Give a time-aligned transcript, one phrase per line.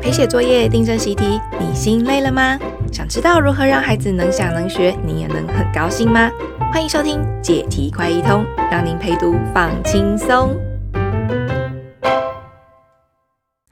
[0.00, 2.58] 陪写作业、订正习题，你心累了吗？
[2.92, 6.30] 想知道如何让孩子能想能学，你也能很高兴吗？
[6.72, 10.56] 欢迎收听解题快一通，让您陪读放轻松。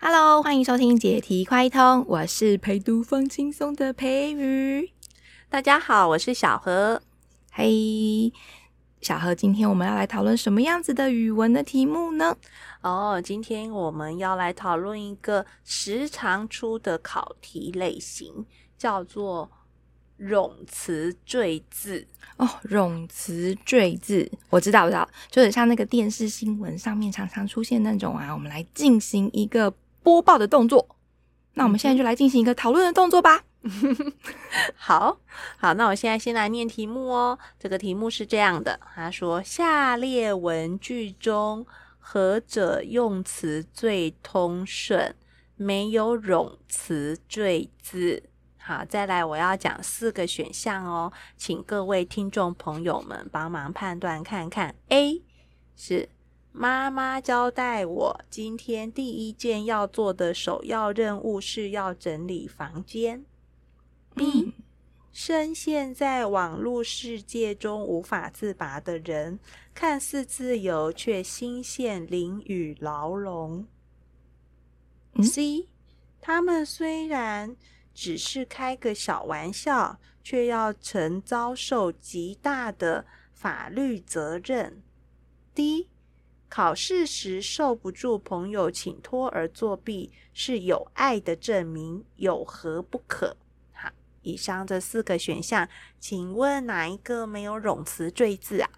[0.00, 4.90] Hello，欢迎收听解题快一通，我是陪读放轻松的培瑜。
[5.48, 7.02] 大家好，我是小何。
[7.52, 8.32] 嘿。
[9.04, 12.34] 小何，今天我们要来讨论什么样子的语文的题目呢？
[12.80, 18.46] 哦，今天我们要来讨论一个时常出的考题类型，
[18.78, 19.50] 叫做
[20.18, 22.06] 冗词赘字。
[22.38, 29.70] 哦，冗词赘字，我知道，我知道，就很像那个电视新闻上面常常出现那种啊，我们来进行一个
[30.02, 30.93] 播报的动作。
[31.54, 33.44] 那我们现在就来进行一个讨论的动作吧。
[34.76, 35.18] 好
[35.56, 37.38] 好，那我现在先来念题目哦。
[37.58, 41.66] 这个题目是这样的，他说：下列文句中
[41.98, 45.14] 何者用词最通顺，
[45.56, 48.24] 没有冗词赘字？
[48.58, 54.74] 好，再来，我要讲四个选项哦，请各位听众朋友们帮忙判断看看。
[54.88, 55.22] A
[55.76, 56.08] 是
[56.56, 63.24] 妈妈交代我，今天第一件要做的首要任务是要整理房间。
[64.14, 64.54] B，
[65.10, 69.40] 深陷在网络世界中无法自拔的人，
[69.74, 73.66] 看似自由，却心陷囹圄牢笼。
[75.24, 75.68] C，
[76.20, 77.56] 他们虽然
[77.92, 84.80] 只是开个小玩笑，却要承遭受极大的法律责任。
[85.52, 85.88] D，
[86.54, 93.36] 考试时受不住朋友请托而作弊，是有爱的证明，有何不可？
[93.72, 93.90] 好
[94.22, 98.70] 以上这四个选项，请问哪一个没有冗词赘字啊？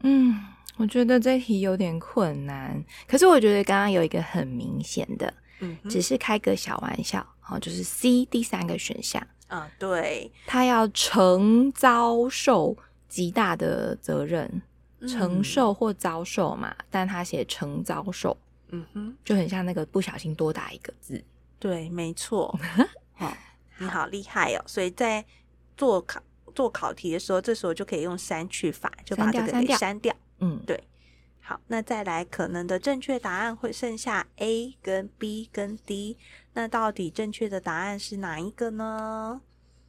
[0.00, 0.42] 嗯，
[0.78, 2.82] 我觉得这题有点困难。
[3.06, 9.22] 可是我觉得刚刚有一个很明显的，嗯，只是开个小玩笑，好，就是 C 第三个选项。
[9.48, 12.74] 啊，对，他要承遭受
[13.06, 14.62] 极大的责任，
[15.08, 18.36] 承受或遭受嘛，嗯、但他写承遭受，
[18.68, 21.22] 嗯哼，就很像那个不小心多打一个字。
[21.58, 22.58] 对，没错。
[23.14, 23.32] 好。
[23.78, 24.62] 你好厉害哦！
[24.64, 25.24] 所以在
[25.76, 26.22] 做考
[26.54, 30.14] 做考题的时候，这时候就可以用删去法，就把这个给删掉。
[30.38, 30.80] 嗯，对。
[31.40, 36.16] 好，那再来可能的正确答案会剩下 A 跟 B 跟 D，
[36.52, 39.40] 那到底正确的答案是哪一个呢？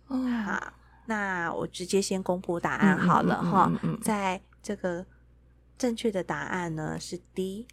[0.07, 0.73] 哦，好，
[1.05, 3.67] 那我直接先公布答案好了哈。
[3.69, 5.05] 嗯，嗯，嗯，嗯，在这个
[5.77, 7.67] 正确的答案呢是 D，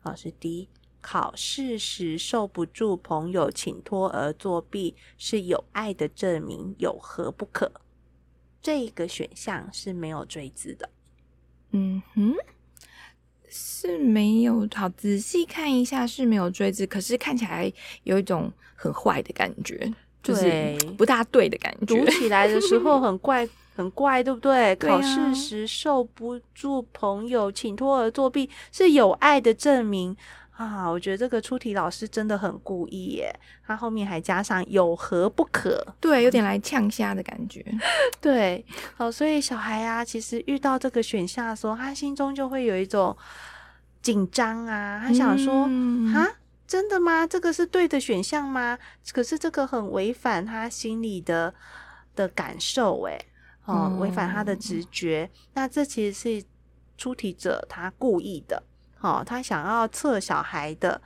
[0.00, 0.68] 好，是 D。
[1.02, 7.72] 考试时受不住朋友请托而作弊，是有爱的证明，有何不可？
[8.62, 10.88] 这个选项是没有追字的。
[11.72, 12.36] 嗯哼，
[13.48, 14.68] 是没有。
[14.72, 17.72] 好，仔细看一下是没有追字，可是看起来
[18.04, 19.92] 有一种很坏的感觉，
[20.22, 21.86] 就是不大对的感觉。
[21.86, 24.74] 读起来的时候很怪，很怪，对不对？
[24.76, 24.96] 对啊。
[24.96, 30.16] 考试时受不住朋友请托而作弊，是有爱的证明。
[30.54, 33.34] 啊，我觉得这个出题老师真的很故意耶，
[33.66, 35.84] 他后面还加上有何不可？
[35.98, 37.64] 对，有点来呛虾的感觉。
[38.20, 43.16] 对，好，所以小孩啊，其实遇到这个选项的时候，他心中就会有一种
[44.02, 46.34] 紧张啊，他想说，啊、嗯，
[46.68, 47.26] 真的吗？
[47.26, 48.78] 这个是对的选项吗？
[49.12, 51.52] 可是这个很违反他心里的
[52.14, 53.18] 的感受，诶，
[53.64, 55.30] 哦，违反他的直觉。
[55.32, 56.46] 嗯、那这其实是
[56.96, 58.62] 出题者他故意的。
[59.00, 61.02] 哦，他想要测小孩的，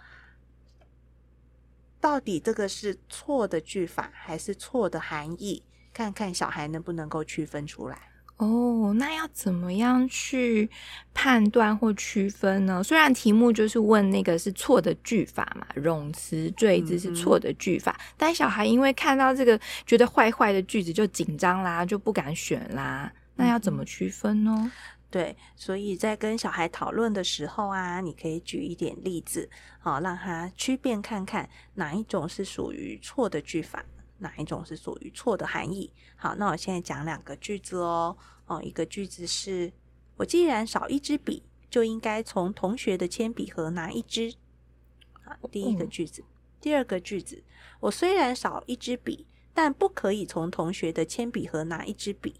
[2.01, 5.63] 到底这个是错的句法还是错的含义？
[5.93, 8.11] 看看小孩能不能够区分出来。
[8.39, 10.69] 哦，那要怎么样去
[11.15, 12.83] 判断或区分呢？
[12.83, 23.11] 虽然题目就是问那个是错的句法嘛，冗词赘字是错的句法，嗯嗯，但小孩因为看到这个觉得坏坏的句子就紧张啦，就不敢选啦。
[23.37, 24.55] 那要怎么区分呢？
[24.59, 24.71] 嗯
[25.09, 29.49] 对，所以在跟小孩讨论的时候啊，你可以举一点例子，
[29.79, 33.83] 好，让他区辨看看哪一种是属于错的句法，
[34.19, 35.91] 哪一种是属于错的含义。
[36.17, 38.15] 好，那我现在讲两个句子哦。
[38.47, 39.73] 哦，一个句子是：
[40.17, 44.35] 我既然少一支笔，就应该从同学的铅笔盒拿一支。
[45.25, 46.25] 啊，第一个句子。
[46.61, 47.43] 第二个句子：
[47.81, 52.35] 我虽然少一支笔，但不可以从同学的铅笔盒拿一支笔。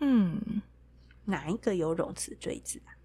[0.00, 0.62] 嗯。
[1.24, 2.96] 哪一个有冗词赘字啊？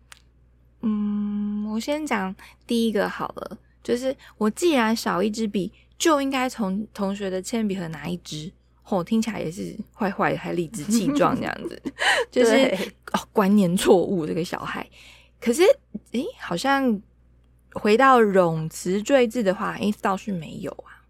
[0.79, 2.33] 嗯，我先讲
[2.65, 8.53] 第一个好了，就是我既然少一支笔，就应该从同学的铅笔盒拿一支。
[8.85, 11.81] 哦，听起来也是坏坏还理直气壮 这样子，
[12.29, 14.87] 就是对哦观念错误这个小孩。
[15.39, 15.63] 可是
[16.11, 17.01] 诶，好像
[17.73, 21.03] 回到冗词赘字的话，诶，倒是没有啊。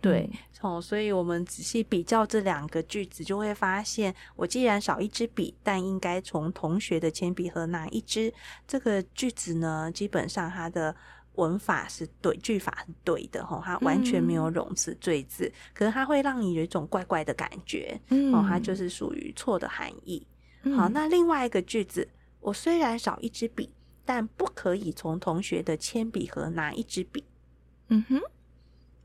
[0.00, 0.30] 对，
[0.60, 8.32] 哦，所以我们仔细比较这两个句子，就会发现，我既然少一支笔，但应该从同学的铅笔盒拿一支。
[8.68, 10.94] 这个句子呢，基本上它的
[11.36, 20.26] 文法是对，句法是对的，哈，它完全没有冗词赘字，嗯、可是它会让你有一种怪怪的感觉，嗯，哦，它就是属于错的含义。
[20.64, 22.08] 嗯、好，那另外一个句子，
[22.40, 23.70] 我虽然少一支笔，
[24.04, 27.24] 但不可以从同学的铅笔盒拿一支笔。
[27.88, 28.20] 嗯哼。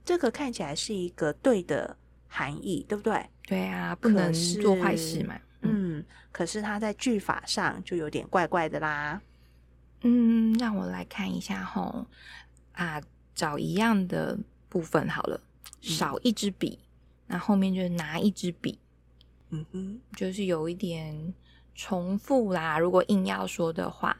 [0.03, 1.95] 这个看起来是一个对的
[2.27, 3.23] 含义，对不对？
[3.45, 5.35] 对啊，不能做坏事嘛。
[5.61, 9.21] 嗯，可是它在句法上就有点怪怪的啦。
[10.01, 12.05] 嗯，让我来看一下吼
[12.73, 13.01] 啊，
[13.33, 14.37] 找一样的
[14.69, 15.41] 部分好了，
[15.81, 16.79] 少一支笔，
[17.27, 18.79] 那、嗯、后面就是拿一支笔。
[19.49, 21.33] 嗯哼，就是有一点
[21.75, 22.79] 重复啦。
[22.79, 24.15] 如果硬要说的话，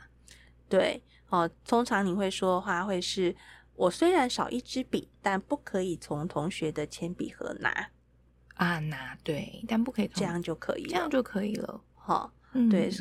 [0.67, 3.35] 对哦，通常你会说的话会是。
[3.73, 7.89] 我虽然少一支笔，但不可以从同学的铅笔盒拿
[8.53, 12.31] 啊拿对，但不可以这样就可以了，这样就可以了哈。
[12.69, 12.91] 对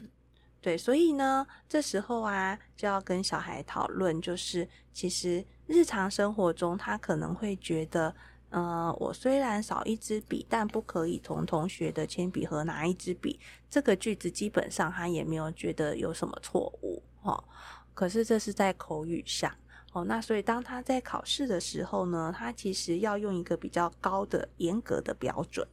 [0.61, 8.15] 对，所以呢，这时候啊，就要跟小孩讨论，就是其实日常生活中，他可能会觉得，
[8.51, 13.41] 嗯、呃，我虽然少一支笔，但不可以从同学的铅笔盒拿一支笔。
[13.71, 17.43] 这个句子基本上他也没有觉得有什么错误哦。
[17.95, 19.51] 可是这是在口语上。
[19.93, 25.67] 哦，那所以当他在考试的时候呢，他其实要用一个比较高的、严格的标准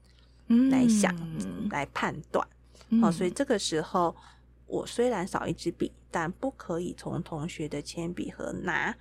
[0.72, 2.48] 来想、嗯、来判断。
[3.04, 4.16] 哦，所以这个时候，
[4.68, 8.96] 我虽然少一支笔，但不可以从同学的铅笔盒拿。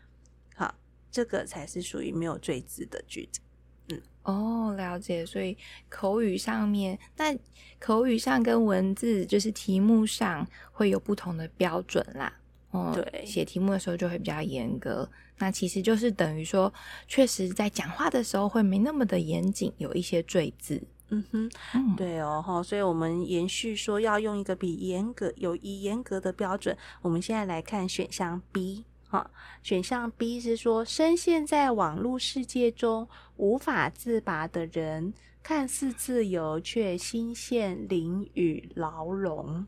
[0.55, 0.75] 好，
[1.11, 3.41] 这个才是属于没有赘字的句子。
[3.89, 5.27] 嗯，哦，了解。
[5.27, 5.57] 所以
[5.89, 7.37] 口语上面，那
[7.79, 12.33] 口语上跟文字就是题目上会有不同的标准啦。
[12.71, 15.09] 哦对，写题目的时候就会比较严格。
[15.39, 16.73] 那其实就是等于说，
[17.07, 20.83] 确实在讲话的时候会没那么的严谨，有一些赘字。
[21.09, 26.77] 嗯哼，嗯对哦，哈，所以我们延续说要用一个比严格、有一严格的标准。
[27.03, 29.31] 我们现在来看选项 B，哈，
[29.63, 39.67] 选项 B 是说，深陷在网络世界中无法自拔的人，看似自由，却心陷囹圄牢笼。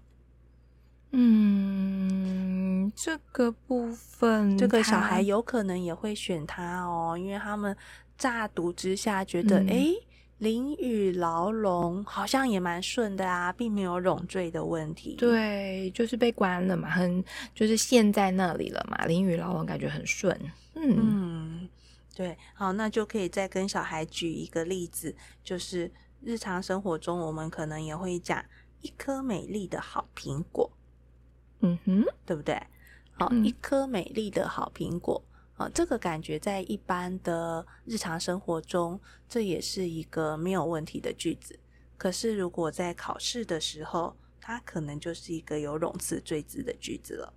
[1.12, 7.75] 嗯，这个部分，这个小孩有可能也会选他哦，因为他们
[8.19, 9.96] 乍读之下觉得，哎、嗯，
[10.40, 15.17] 囹圄牢笼好像也蛮顺的啊，并没有冗赘的问题。
[15.17, 17.25] 对，就是被关了嘛，很
[17.55, 20.32] 就是陷在那里了嘛，淋雨牢笼感觉很顺。
[20.75, 21.69] 嗯嗯，
[22.14, 25.90] 对，好，那就可以再跟小孩举一个例子，就是
[26.23, 28.44] 日常生活中我们可能也会讲
[28.81, 30.70] 一颗美丽的好苹果。
[31.61, 32.56] 嗯哼，对不对？
[33.12, 35.20] 好，一颗美丽的好苹果
[35.58, 41.58] 啊，这个感觉在一般的日常生活中，这也是一个没有问题的句子。
[41.96, 47.32] 可是如果在考试的时候，它可能就是一个有冗词赘字的句子了。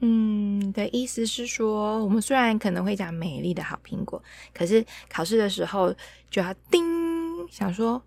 [0.00, 4.20] 嗯，的意思是说，我们虽然可能会讲美丽的好苹果，
[4.52, 5.94] 可是考试的时候
[6.28, 6.82] 就要叮，
[7.48, 8.02] 想说，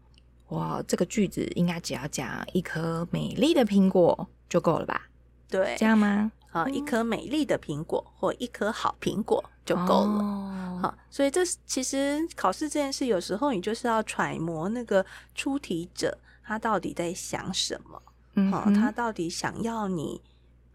[0.50, 5.08] 哇，这个句子应该只要讲一颗美丽的苹果就够了吧？
[5.48, 6.32] 对，这样吗？
[6.54, 10.24] 啊，一颗美丽的苹果或一颗好苹果就够了。
[10.24, 18.02] 哦、好，所以这其实考试这件事，有时候你就是要揣摩那个出题者他到底在想什么，
[18.36, 20.22] 嗯哼，他到底想要你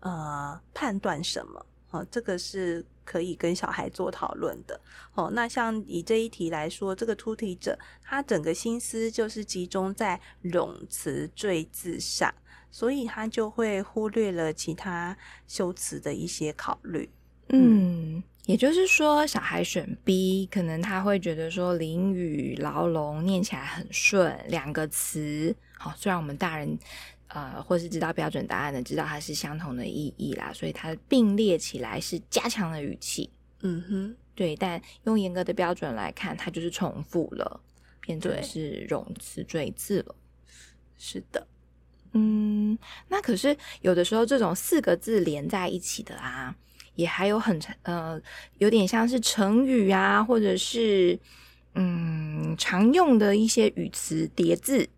[0.00, 1.64] 呃判断什么？
[1.90, 4.78] 好，这个是可以跟小孩做讨论的。
[5.12, 12.34] 好，那像以这一题来说，这个出题者他整个心思就是集中在冗词赘字上。
[12.70, 17.08] 所以他就会忽略了其他修辞的一些考虑。
[17.50, 25.94] 嗯，也就是说，小孩选 B，可能他会觉得说“淋雨牢笼”念起来很顺，两个词好。
[25.96, 26.78] 虽然我们大人
[27.28, 33.30] 呃，或是知道标准答案的，知道它是相同的意义啦，所以它并列起来是加强的语气。
[33.62, 34.54] 嗯哼，对。
[34.54, 37.60] 但用严格的标准来看，它就是重复了，
[38.00, 40.14] 变成是冗词赘字了。
[40.98, 41.46] 是的。
[42.12, 46.54] 嗯，那可是有的时候这种四个字连在一起的啊，
[46.94, 48.20] 也还有很呃，
[48.58, 51.18] 有点像是成语啊，或者是
[51.74, 54.88] 嗯常用的一些语词叠字，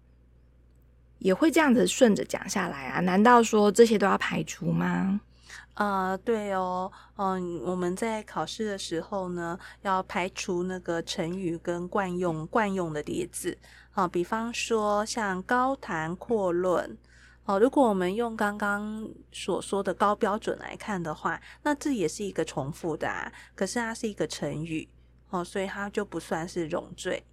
[1.18, 3.00] 也会这样子顺着讲下来啊？
[3.00, 5.20] 难道说这些都要排除吗？
[5.74, 13.56] 呃，对哦，嗯，我们在考试的时候呢，要排除那个成语跟惯用惯用的叠字。
[13.92, 16.98] 啊，比方说像高谈阔论，
[17.44, 23.32] 哦，如果我们用刚刚所说的高标准来看的话，那这也是一个重复的啊。
[23.54, 24.88] 可是它是一个成语
[25.30, 27.24] 哦，所以它就不算是冗赘。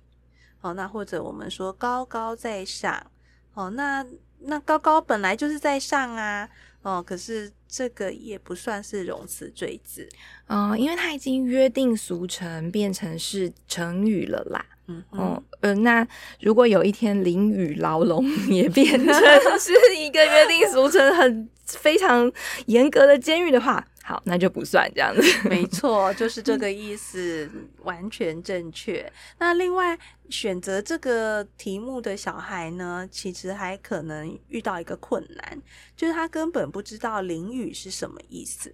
[0.61, 3.05] 哦，那或者我们说高高在上
[3.53, 4.05] 哦，那
[4.39, 6.49] 那高高本来就是在上啊。
[6.87, 10.07] 哦，可是这个也不算是容词赘字，
[10.47, 14.65] 嗯，因为它已经约定俗成，变成是成语了啦。
[14.87, 16.07] 嗯哦，呃，那
[16.39, 19.13] 如果有一天淋雨牢笼也变成
[19.59, 22.31] 是一个约定俗成、很非常
[22.67, 23.85] 严格的监狱的话。
[24.07, 25.21] 好，那就不算这样子。
[25.49, 27.49] 没错，就是这个意思，
[27.79, 29.11] 完全正确。
[29.37, 29.99] 那另外
[30.29, 35.61] 选择这个题目的小孩呢，其实还可能遇到一个困难，
[35.93, 38.73] 就是他根本不知道淋雨是什么意思。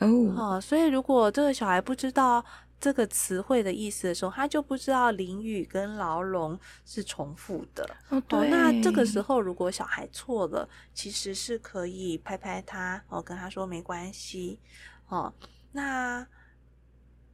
[0.00, 0.06] 哦，
[0.36, 2.44] 哦，所以如果这个小孩不知道。
[2.80, 7.84] 这个词汇的意思的时候，他就不知道淋雨跟牢笼是重复的。
[8.08, 8.38] 哦，对。
[8.38, 14.60] 哦，那这个时候如果小孩错了，其实是可以拍拍他，哦，跟他说没关系，
[15.08, 15.32] 哦，
[15.72, 16.24] 那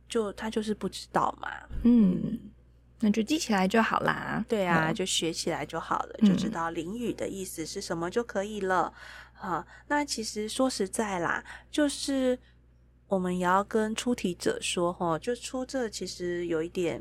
[0.08, 1.50] 就他就是不知道嘛。
[1.82, 2.40] 嗯，
[3.00, 4.42] 那就记起来就好啦。
[4.48, 8.92] 对啊，就学起来就好了，嗯，就知道淋雨的意思是什么就可以了。
[9.34, 12.38] 啊，哦，那其实说实在啦，就是。
[13.08, 17.00] 我们也要跟出题者说，哈，就出这其实有一点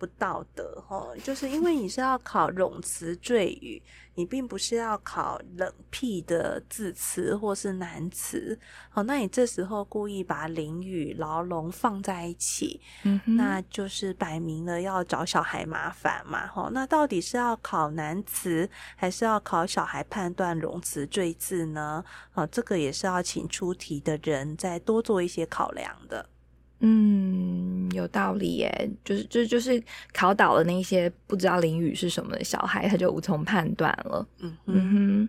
[0.00, 3.80] 不道德，哈，就是因为你是要考冗词赘语。
[4.16, 8.58] 你并不是要考冷僻的字词或是难词，
[8.90, 22.04] 好，那你这时候故意把淋雨、牢笼放在一起，嗯，那就是摆明了要找小孩麻烦嘛，哈，那到底是要考难词，还是要考小孩判断冗词赘字呢？
[22.34, 26.28] 啊，这个也是要请出题的人再多做一些考量的。
[26.80, 29.82] 嗯，有道理耶，就是就就是
[30.12, 34.26] 考倒了那些不知道淋雨是什么的小孩，他就无从判断了。
[34.38, 35.28] 嗯嗯哼，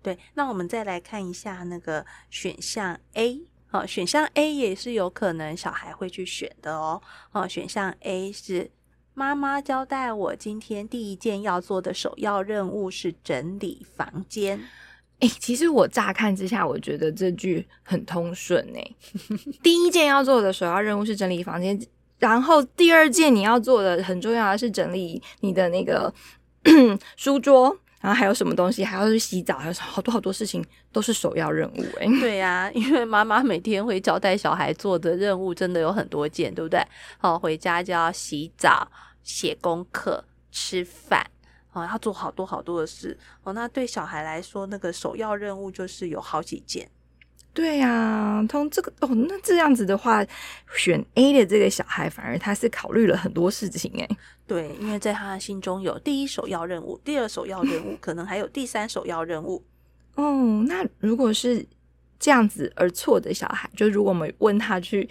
[0.00, 0.16] 对。
[0.34, 7.02] 那我们再来看一下那个选项 A，好，选项 A 也是有可能小孩会去选的哦。
[7.32, 8.70] 哦，选项 A 是
[9.12, 14.60] 妈妈交代我今天第一件要做的首要任务是整理房间。
[15.22, 18.84] 哎、其实我乍看之下，我觉得这句很通顺哎。
[19.62, 21.80] 第一件要做的首要任务是整理房间，
[22.18, 26.12] 然后第二件你要做的很重要的是整理你的那个
[27.16, 32.06] 书桌，然后还有什么东西，还要去洗澡，还有好多好多事情都是首要任务哎。
[32.20, 36.84] 对呀、因为妈妈每天会交代小孩做的任务真的有很多件，对不对？
[37.18, 38.90] 好，回家就要洗澡、
[39.22, 41.24] 写功课、吃饭。
[41.72, 43.52] 哦，要做好多好多的事哦。
[43.52, 46.88] 那对小孩来说，那个首要任务就是有好几件。
[47.54, 50.24] 对呀、啊，从这个哦，那这样子的话，
[50.74, 54.08] 选 A 的这个小孩，反而他是考虑了很多事情诶。
[54.46, 59.62] 对，因为在他的心中有第一首要任务，第二首要任务，可能还有第三首要任务。
[60.14, 61.66] 哦，那如果是。
[62.22, 65.02] 这样子而错的小孩，就如果我们问他去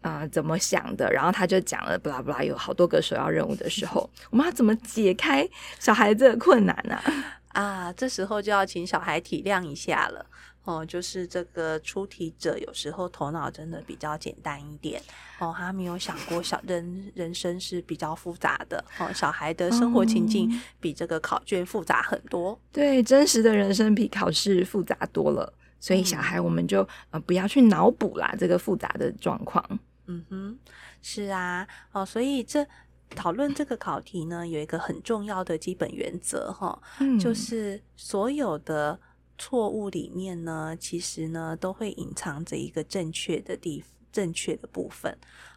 [0.00, 5.46] 啊、呃、怎么想的，然后他就讲了巴拉巴拉有好多个首要任务的时候， 我们要怎么解开
[5.78, 7.12] 小孩子的困难呢、啊？
[7.48, 10.24] 啊，这时候就要请小孩体谅一下了。
[10.64, 14.98] 哦，就是这个出题者有时候头脑真的比较简单一点。
[15.38, 18.82] 哦，他没有想过小人人生是比较复杂的。
[18.98, 25.52] 哦，小孩的生活情境比这个考卷复杂很多，哦、对，真实的人生比考试复杂多了。
[25.84, 29.62] 所以小孩，我们就呃不要去脑补啦，这个复杂的状况。
[30.06, 30.58] 嗯哼，
[31.02, 32.66] 是啊，哦，所以这
[33.10, 38.98] 讨论这个考题呢，有一个很重要的基本原则哈，嗯，就是所有的
[39.36, 45.14] 错误里面呢，其实呢都会隐藏着一个正确的地正确的部分。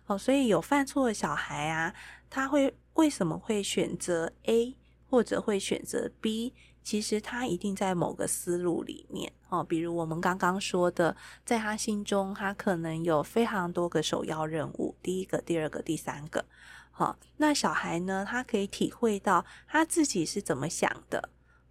[0.07, 1.93] 哦，所以有犯错的小孩啊，
[2.29, 4.75] 他会为什么会选择 A
[5.09, 6.53] 或者会选择 B？
[6.87, 16.45] 其实他一定在某个思路里面哦，比如我们刚刚说的，在他心中，他可能有非常多个首要任务，第一个、第二个、第三个。
[16.91, 21.29] 好、哦，那小孩呢，他可以体会到他自己是怎么想的。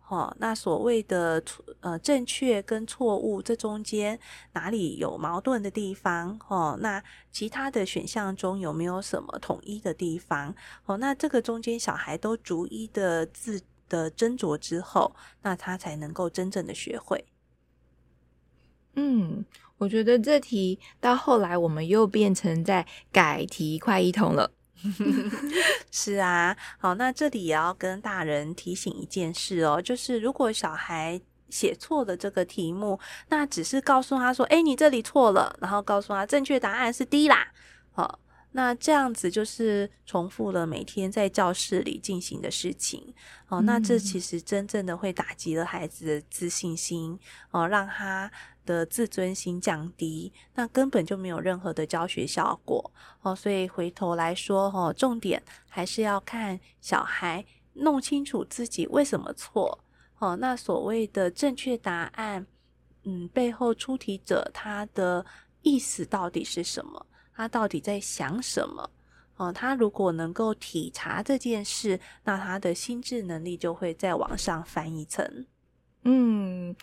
[0.08, 1.42] 哦，那所谓的
[1.80, 4.20] 呃正确跟错误，这中间
[4.52, 6.38] 哪里有矛盾的地方？
[6.46, 10.54] 哦，那其他的选项中有没有什么统一的地方？
[10.84, 13.62] 哦，那这个中间小孩都逐一的自。
[13.88, 17.24] 的斟酌之后，那他才能够真正的学会。
[18.94, 19.44] 嗯，
[19.78, 24.50] 我觉得这题到后来我们又变成在改题快一通了。
[25.90, 37.52] 是啊，好，那这里也要跟大人提醒一件事哦，就是如果小孩写错了这个题目，那只是告诉他说：“哎，你这里错了。”然后告诉他正确答案是 D 啦。
[37.92, 38.18] 好。
[38.56, 43.12] 那这样子就是重复了每天在教室里进行的事情
[43.48, 43.60] 哦。
[43.60, 47.20] 那这其实真正的会打击了孩子的自信心
[47.50, 48.32] 哦，让他
[48.64, 53.36] 的自尊心降低，那根本就没有任何的教学效果哦。
[53.36, 57.44] 所以回头来说哦，重点还是要看小孩
[57.74, 59.84] 弄清楚自己为什么错
[60.18, 60.34] 哦。
[60.36, 62.46] 那所谓的正确答案，
[63.02, 65.26] 嗯，背后出题者他的
[65.60, 67.06] 意思到底是什么？
[67.36, 68.90] 他到底在想什么？
[69.36, 75.46] 哦，他如果能够体察这件事，那他的心智能力就会再往上翻一层。
[76.04, 76.74] 嗯。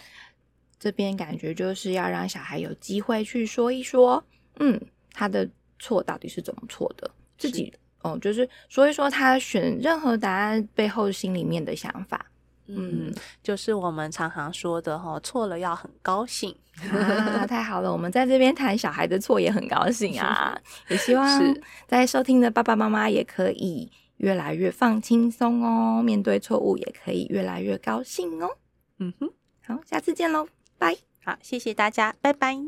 [0.79, 4.21] 这边感觉就是要让小孩有机会去说一说，
[4.59, 4.77] 嗯，
[5.13, 12.29] 他的错到底是怎么错的，自己哦，就是说一说他选任何答案背后心里面的想法，
[12.67, 16.55] 嗯，嗯，就是我们常常说的哈，错了要很高兴。
[16.91, 21.41] 啊， 太好了，我们在这边谈小孩的错也很高兴啊，也希望
[21.87, 28.49] 在收听的爸爸妈妈也可以越来越放轻松哦，面对错误也可以越来越高兴哦，
[28.97, 29.29] 嗯哼，
[29.67, 30.47] 好，下次见喽。
[30.79, 32.63] 拜，好，谢谢大家，拜拜。